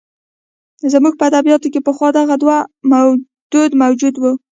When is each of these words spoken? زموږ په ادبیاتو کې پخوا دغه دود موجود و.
زموږ 0.93 1.13
په 1.17 1.23
ادبیاتو 1.29 1.71
کې 1.73 1.85
پخوا 1.87 2.09
دغه 2.17 2.35
دود 3.51 3.71
موجود 3.81 4.15
و. 4.17 4.23